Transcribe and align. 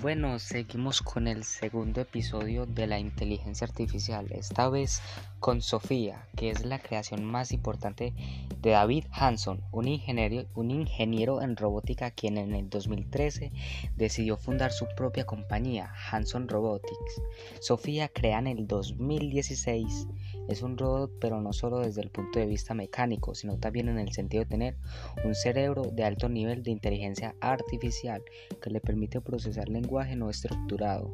Bueno, 0.00 0.38
seguimos 0.38 1.02
con 1.02 1.26
el 1.26 1.42
segundo 1.42 2.00
episodio 2.00 2.66
de 2.66 2.86
la 2.86 3.00
inteligencia 3.00 3.66
artificial, 3.66 4.30
esta 4.30 4.68
vez 4.68 5.02
con 5.40 5.60
Sofía, 5.60 6.28
que 6.36 6.50
es 6.50 6.64
la 6.64 6.78
creación 6.78 7.24
más 7.24 7.50
importante 7.50 8.14
de 8.62 8.70
David 8.70 9.06
Hanson, 9.10 9.60
un 9.72 9.88
ingeniero, 9.88 10.48
un 10.54 10.70
ingeniero 10.70 11.42
en 11.42 11.56
robótica 11.56 12.12
quien 12.12 12.38
en 12.38 12.54
el 12.54 12.70
2013 12.70 13.50
decidió 13.96 14.36
fundar 14.36 14.70
su 14.70 14.86
propia 14.96 15.26
compañía, 15.26 15.92
Hanson 16.10 16.46
Robotics. 16.48 17.20
Sofía, 17.60 18.08
crea 18.08 18.38
en 18.38 18.46
el 18.46 18.68
2016, 18.68 20.06
es 20.48 20.62
un 20.62 20.78
robot 20.78 21.10
pero 21.20 21.40
no 21.40 21.52
solo 21.52 21.80
desde 21.80 22.02
el 22.02 22.10
punto 22.10 22.38
de 22.38 22.46
vista 22.46 22.72
mecánico, 22.72 23.34
sino 23.34 23.58
también 23.58 23.88
en 23.88 23.98
el 23.98 24.12
sentido 24.12 24.44
de 24.44 24.50
tener 24.50 24.76
un 25.24 25.34
cerebro 25.34 25.82
de 25.82 26.04
alto 26.04 26.28
nivel 26.28 26.62
de 26.62 26.70
inteligencia 26.70 27.34
artificial 27.40 28.22
que 28.62 28.70
le 28.70 28.80
permite 28.80 29.20
procesar 29.20 29.68
lenguaje 29.68 29.88
lenguaje 29.98 30.16
no 30.16 30.30
estructurado. 30.30 31.12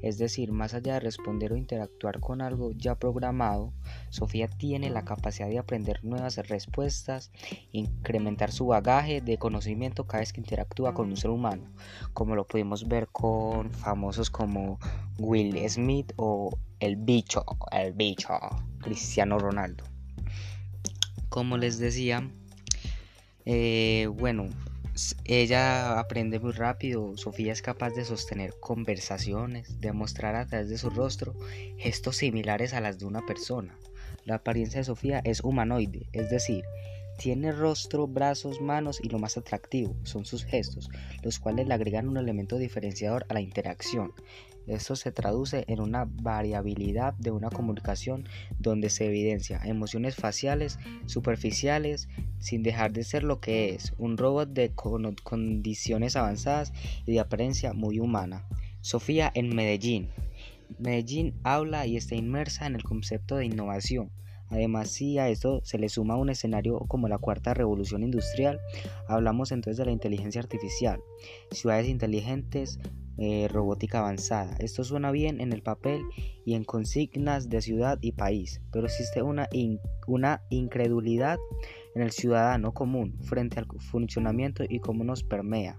Es 0.00 0.16
decir, 0.16 0.52
más 0.52 0.72
allá 0.72 0.94
de 0.94 1.00
responder 1.00 1.52
o 1.52 1.56
interactuar 1.56 2.18
con 2.18 2.40
algo 2.40 2.72
ya 2.72 2.94
programado, 2.94 3.74
Sofía 4.08 4.48
tiene 4.48 4.88
la 4.88 5.04
capacidad 5.04 5.48
de 5.48 5.58
aprender 5.58 6.02
nuevas 6.02 6.36
respuestas, 6.48 7.30
incrementar 7.72 8.50
su 8.50 8.66
bagaje 8.66 9.20
de 9.20 9.36
conocimiento 9.36 10.06
cada 10.06 10.20
vez 10.20 10.32
que 10.32 10.40
interactúa 10.40 10.94
con 10.94 11.10
un 11.10 11.16
ser 11.16 11.30
humano, 11.30 11.64
como 12.14 12.34
lo 12.34 12.46
pudimos 12.46 12.88
ver 12.88 13.08
con 13.08 13.70
famosos 13.70 14.30
como 14.30 14.78
Will 15.18 15.58
Smith 15.68 16.12
o 16.16 16.56
el 16.80 16.96
bicho, 16.96 17.44
el 17.70 17.92
bicho, 17.92 18.32
Cristiano 18.80 19.38
Ronaldo. 19.38 19.84
Como 21.28 21.58
les 21.58 21.78
decía, 21.78 22.30
eh, 23.44 24.08
bueno, 24.18 24.48
ella 25.24 25.98
aprende 25.98 26.38
muy 26.38 26.52
rápido, 26.52 27.16
Sofía 27.16 27.52
es 27.52 27.62
capaz 27.62 27.90
de 27.90 28.04
sostener 28.04 28.54
conversaciones, 28.60 29.80
de 29.80 29.92
mostrar 29.92 30.34
a 30.34 30.46
través 30.46 30.68
de 30.68 30.76
su 30.76 30.90
rostro 30.90 31.34
gestos 31.78 32.16
similares 32.16 32.74
a 32.74 32.80
las 32.80 32.98
de 32.98 33.06
una 33.06 33.24
persona. 33.24 33.78
La 34.24 34.36
apariencia 34.36 34.80
de 34.80 34.84
Sofía 34.84 35.20
es 35.24 35.40
humanoide, 35.40 36.06
es 36.12 36.28
decir, 36.28 36.64
tiene 37.16 37.52
rostro, 37.52 38.06
brazos, 38.06 38.60
manos 38.60 38.98
y 39.02 39.08
lo 39.08 39.18
más 39.18 39.36
atractivo 39.36 39.96
son 40.02 40.24
sus 40.24 40.44
gestos, 40.44 40.90
los 41.22 41.38
cuales 41.38 41.66
le 41.68 41.74
agregan 41.74 42.08
un 42.08 42.16
elemento 42.16 42.58
diferenciador 42.58 43.24
a 43.28 43.34
la 43.34 43.40
interacción. 43.40 44.12
Esto 44.66 44.96
se 44.96 45.12
traduce 45.12 45.64
en 45.68 45.80
una 45.80 46.06
variabilidad 46.06 47.14
de 47.14 47.30
una 47.30 47.50
comunicación 47.50 48.28
donde 48.58 48.90
se 48.90 49.06
evidencia 49.06 49.60
emociones 49.64 50.14
faciales 50.14 50.78
superficiales 51.06 52.08
sin 52.38 52.62
dejar 52.62 52.92
de 52.92 53.04
ser 53.04 53.24
lo 53.24 53.40
que 53.40 53.74
es, 53.74 53.92
un 53.98 54.16
robot 54.16 54.50
de 54.50 54.72
condiciones 54.72 56.16
avanzadas 56.16 56.72
y 57.06 57.12
de 57.12 57.20
apariencia 57.20 57.72
muy 57.72 57.98
humana. 57.98 58.46
Sofía 58.80 59.30
en 59.34 59.54
Medellín. 59.54 60.10
Medellín 60.78 61.34
habla 61.42 61.86
y 61.86 61.96
está 61.96 62.14
inmersa 62.14 62.66
en 62.66 62.74
el 62.74 62.82
concepto 62.82 63.36
de 63.36 63.46
innovación. 63.46 64.10
Además, 64.52 64.90
si 64.90 65.18
a 65.18 65.30
esto 65.30 65.62
se 65.64 65.78
le 65.78 65.88
suma 65.88 66.16
un 66.16 66.28
escenario 66.28 66.78
como 66.80 67.08
la 67.08 67.16
cuarta 67.16 67.54
revolución 67.54 68.02
industrial, 68.02 68.60
hablamos 69.08 69.50
entonces 69.50 69.78
de 69.78 69.86
la 69.86 69.92
inteligencia 69.92 70.42
artificial, 70.42 71.00
ciudades 71.50 71.88
inteligentes, 71.88 72.78
eh, 73.24 73.46
robótica 73.46 74.00
avanzada. 74.00 74.56
Esto 74.58 74.82
suena 74.82 75.12
bien 75.12 75.40
en 75.40 75.52
el 75.52 75.62
papel 75.62 76.02
y 76.44 76.54
en 76.54 76.64
consignas 76.64 77.48
de 77.48 77.62
ciudad 77.62 77.98
y 78.00 78.10
país, 78.10 78.60
pero 78.72 78.86
existe 78.86 79.22
una, 79.22 79.48
una 80.08 80.42
incredulidad 80.50 81.38
en 81.94 82.02
el 82.02 82.10
ciudadano 82.10 82.74
común 82.74 83.16
frente 83.22 83.60
al 83.60 83.68
funcionamiento 83.78 84.64
y 84.68 84.80
cómo 84.80 85.04
nos 85.04 85.22
permea. 85.22 85.78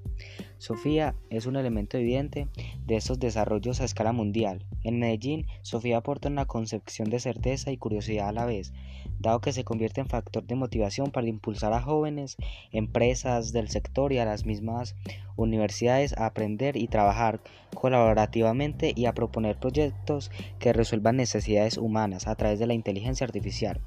Sofía 0.63 1.13
es 1.29 1.45
un 1.45 1.57
elemento 1.57 1.97
evidente 1.97 2.47
de 2.85 2.95
estos 2.95 3.19
desarrollos 3.19 3.81
a 3.81 3.83
escala 3.83 4.13
mundial. 4.13 4.65
En 4.85 4.97
Medellín, 4.97 5.45
Sofía 5.61 5.97
aporta 5.97 6.29
una 6.29 6.45
concepción 6.45 7.09
de 7.09 7.19
certeza 7.19 7.73
y 7.73 7.77
curiosidad 7.77 8.29
a 8.29 8.31
la 8.31 8.45
vez, 8.45 8.71
dado 9.19 9.41
que 9.41 9.51
se 9.51 9.65
convierte 9.65 9.99
en 9.99 10.07
factor 10.07 10.45
de 10.45 10.55
motivación 10.55 11.11
para 11.11 11.27
impulsar 11.27 11.73
a 11.73 11.81
jóvenes, 11.81 12.37
empresas 12.71 13.51
del 13.51 13.67
sector 13.67 14.13
y 14.13 14.19
a 14.19 14.25
las 14.25 14.45
mismas 14.45 14.95
universidades 15.35 16.17
a 16.17 16.27
aprender 16.27 16.77
y 16.77 16.87
trabajar 16.87 17.41
colaborativamente 17.73 18.93
y 18.95 19.05
a 19.05 19.13
proponer 19.13 19.57
proyectos 19.57 20.31
que 20.59 20.73
resuelvan 20.73 21.17
necesidades 21.17 21.77
humanas 21.77 22.27
a 22.27 22.35
través 22.35 22.59
de 22.59 22.67
la 22.67 22.73
inteligencia 22.73 23.25
artificial. 23.25 23.81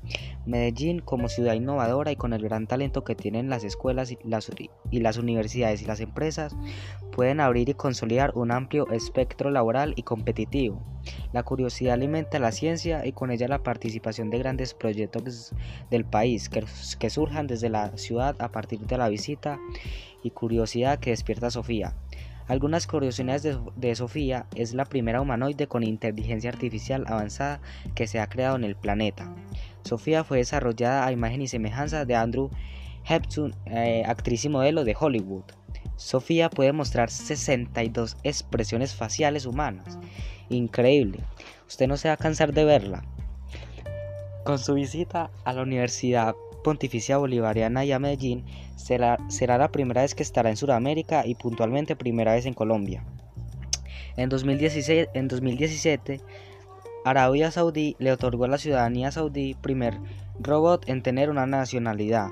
Medellín, 0.44 1.00
como 1.00 1.28
ciudad 1.28 1.54
innovadora 1.54 2.12
y 2.12 2.16
con 2.16 2.32
el 2.32 2.42
gran 2.42 2.66
talento 2.66 3.04
que 3.04 3.14
tienen 3.14 3.48
las 3.48 3.64
escuelas 3.64 4.10
y 4.10 4.18
las, 4.24 4.50
y 4.90 5.00
las 5.00 5.16
universidades 5.16 5.82
y 5.82 5.86
las 5.86 6.00
empresas, 6.00 6.56
pueden 7.12 7.40
abrir 7.40 7.68
y 7.68 7.74
consolidar 7.74 8.32
un 8.34 8.50
amplio 8.50 8.90
espectro 8.90 9.50
laboral 9.50 9.94
y 9.96 10.02
competitivo. 10.02 10.82
La 11.32 11.42
curiosidad 11.42 11.94
alimenta 11.94 12.38
la 12.38 12.52
ciencia 12.52 13.06
y 13.06 13.12
con 13.12 13.30
ella 13.30 13.48
la 13.48 13.62
participación 13.62 14.30
de 14.30 14.38
grandes 14.38 14.74
proyectos 14.74 15.52
del 15.90 16.04
país 16.04 16.48
que, 16.48 17.10
surjan 17.10 17.46
desde 17.46 17.70
la 17.70 17.96
ciudad 17.96 18.36
a 18.38 18.50
partir 18.50 18.80
de 18.80 18.98
la 18.98 19.08
visita 19.08 19.58
y 20.22 20.30
curiosidad 20.30 20.98
que 20.98 21.10
despierta 21.10 21.50
Sofía. 21.50 21.94
Algunas 22.48 22.86
curiosidades 22.86 23.58
de, 23.76 23.94
Sofía 23.96 24.46
es 24.54 24.74
la 24.74 24.84
primera 24.84 25.20
humanoide 25.20 25.66
con 25.66 25.82
inteligencia 25.82 26.50
artificial 26.50 27.04
avanzada 27.08 27.60
que 27.94 28.06
se 28.06 28.20
ha 28.20 28.28
creado 28.28 28.56
en 28.56 28.64
el 28.64 28.76
planeta. 28.76 29.34
Sofía 29.82 30.22
fue 30.22 30.38
desarrollada 30.38 31.06
a 31.06 31.12
imagen 31.12 31.42
y 31.42 31.48
semejanza 31.48 32.04
de 32.04 32.14
Andrew 32.14 32.50
Hepburn, 33.08 33.54
eh, 33.66 34.02
actriz 34.06 34.44
y 34.44 34.48
modelo 34.48 34.84
de 34.84 34.96
Hollywood. 34.98 35.44
Sofía 35.96 36.50
puede 36.50 36.72
mostrar 36.72 37.10
62 37.10 38.16
expresiones 38.22 38.94
faciales 38.94 39.46
humanas. 39.46 39.98
Increíble. 40.48 41.20
Usted 41.68 41.86
no 41.86 41.96
se 41.96 42.08
va 42.08 42.14
a 42.14 42.18
cansar 42.18 42.52
de 42.52 42.64
verla. 42.64 43.04
Con 44.44 44.58
su 44.58 44.74
visita 44.74 45.30
a 45.44 45.52
la 45.52 45.62
Universidad 45.62 46.34
Pontificia 46.62 47.18
Bolivariana 47.18 47.84
y 47.84 47.92
a 47.92 47.98
Medellín, 47.98 48.44
será, 48.76 49.18
será 49.28 49.56
la 49.58 49.70
primera 49.70 50.02
vez 50.02 50.14
que 50.14 50.22
estará 50.22 50.50
en 50.50 50.56
Sudamérica 50.56 51.26
y 51.26 51.34
puntualmente 51.34 51.96
primera 51.96 52.34
vez 52.34 52.46
en 52.46 52.54
Colombia. 52.54 53.04
En, 54.16 54.28
2016, 54.28 55.08
en 55.14 55.28
2017, 55.28 56.20
Arabia 57.04 57.50
Saudí 57.52 57.94
le 58.00 58.10
otorgó 58.10 58.44
a 58.44 58.48
la 58.48 58.58
ciudadanía 58.58 59.12
saudí 59.12 59.54
primer 59.54 59.98
robot 60.40 60.88
en 60.88 61.02
tener 61.02 61.30
una 61.30 61.46
nacionalidad. 61.46 62.28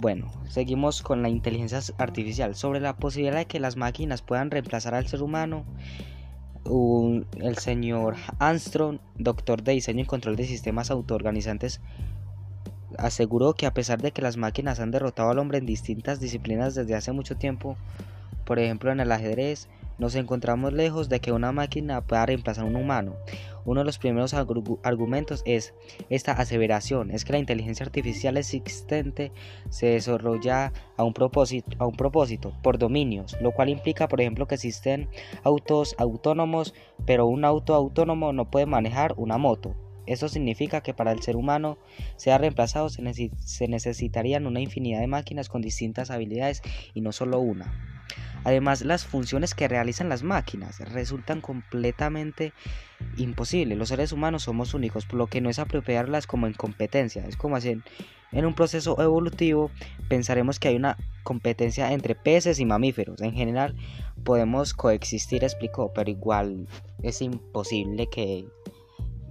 Bueno, 0.00 0.30
seguimos 0.48 1.02
con 1.02 1.20
la 1.20 1.28
inteligencia 1.28 1.78
artificial. 1.98 2.54
Sobre 2.54 2.80
la 2.80 2.96
posibilidad 2.96 3.36
de 3.36 3.44
que 3.44 3.60
las 3.60 3.76
máquinas 3.76 4.22
puedan 4.22 4.50
reemplazar 4.50 4.94
al 4.94 5.06
ser 5.06 5.22
humano, 5.22 5.66
el 6.64 7.58
señor 7.58 8.16
Armstrong, 8.38 8.98
doctor 9.16 9.62
de 9.62 9.72
diseño 9.72 10.04
y 10.04 10.06
control 10.06 10.36
de 10.36 10.46
sistemas 10.46 10.90
autoorganizantes, 10.90 11.82
aseguró 12.96 13.52
que 13.52 13.66
a 13.66 13.74
pesar 13.74 14.00
de 14.00 14.12
que 14.12 14.22
las 14.22 14.38
máquinas 14.38 14.80
han 14.80 14.90
derrotado 14.90 15.28
al 15.28 15.38
hombre 15.38 15.58
en 15.58 15.66
distintas 15.66 16.18
disciplinas 16.18 16.74
desde 16.74 16.94
hace 16.94 17.12
mucho 17.12 17.36
tiempo, 17.36 17.76
por 18.46 18.58
ejemplo 18.58 18.90
en 18.90 19.00
el 19.00 19.12
ajedrez, 19.12 19.68
nos 19.98 20.14
encontramos 20.14 20.72
lejos 20.72 21.10
de 21.10 21.20
que 21.20 21.30
una 21.30 21.52
máquina 21.52 22.00
pueda 22.00 22.24
reemplazar 22.24 22.64
a 22.64 22.68
un 22.68 22.76
humano. 22.76 23.16
Uno 23.70 23.82
de 23.82 23.84
los 23.84 23.98
primeros 23.98 24.34
argumentos 24.34 25.42
es 25.44 25.74
esta 26.08 26.32
aseveración, 26.32 27.12
es 27.12 27.24
que 27.24 27.34
la 27.34 27.38
inteligencia 27.38 27.86
artificial 27.86 28.36
existente 28.36 29.30
se 29.68 29.86
desarrolla 29.86 30.72
a 30.96 31.04
un 31.04 31.14
propósito, 31.14 31.76
a 31.78 31.86
un 31.86 31.94
propósito 31.94 32.52
por 32.64 32.78
dominios, 32.78 33.36
lo 33.40 33.52
cual 33.52 33.68
implica, 33.68 34.08
por 34.08 34.20
ejemplo, 34.20 34.48
que 34.48 34.56
existen 34.56 35.08
autos 35.44 35.94
autónomos, 35.98 36.74
pero 37.06 37.26
un 37.26 37.44
auto 37.44 37.76
autónomo 37.76 38.32
no 38.32 38.50
puede 38.50 38.66
manejar 38.66 39.14
una 39.16 39.38
moto. 39.38 39.76
Eso 40.10 40.28
significa 40.28 40.80
que 40.80 40.92
para 40.92 41.12
el 41.12 41.22
ser 41.22 41.36
humano 41.36 41.78
sea 42.16 42.36
reemplazado 42.36 42.88
se, 42.88 43.68
necesitarían 43.68 44.48
una 44.48 44.60
infinidad 44.60 44.98
de 44.98 45.06
máquinas 45.06 45.48
con 45.48 45.62
distintas 45.62 46.10
habilidades 46.10 46.62
y 46.94 47.00
no 47.00 47.12
solo 47.12 47.38
una. 47.38 47.72
Además, 48.42 48.82
las 48.82 49.06
funciones 49.06 49.54
que 49.54 49.68
realizan 49.68 50.08
las 50.08 50.24
máquinas 50.24 50.80
resultan 50.80 51.40
completamente 51.40 52.52
imposibles. 53.18 53.78
Los 53.78 53.90
seres 53.90 54.10
humanos 54.10 54.42
somos 54.42 54.74
únicos, 54.74 55.06
por 55.06 55.16
lo 55.16 55.28
que 55.28 55.40
no 55.40 55.48
es 55.48 55.60
apropiarlas 55.60 56.26
como 56.26 56.48
en 56.48 56.54
competencia. 56.54 57.24
Es 57.28 57.36
como 57.36 57.54
hacer 57.54 57.78
en 58.32 58.46
un 58.46 58.54
proceso 58.54 59.00
evolutivo 59.00 59.70
pensaremos 60.08 60.58
que 60.58 60.68
hay 60.68 60.76
una 60.76 60.96
competencia 61.22 61.92
entre 61.92 62.16
peces 62.16 62.58
y 62.58 62.64
mamíferos. 62.64 63.20
En 63.20 63.32
general 63.32 63.76
podemos 64.24 64.74
coexistir, 64.74 65.44
explicó, 65.44 65.92
pero 65.92 66.10
igual 66.10 66.66
es 67.02 67.22
imposible 67.22 68.08
que 68.08 68.46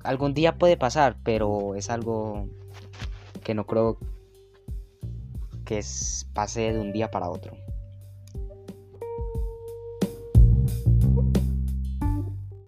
algún 0.04 0.34
día 0.34 0.58
puede 0.58 0.78
pasar, 0.78 1.18
pero 1.24 1.76
es 1.76 1.90
algo 1.90 2.48
que 3.44 3.54
no 3.54 3.66
creo 3.66 3.98
que 5.66 5.82
pase 6.34 6.74
de 6.74 6.80
un 6.80 6.92
día 6.92 7.12
para 7.12 7.30
otro. 7.30 7.54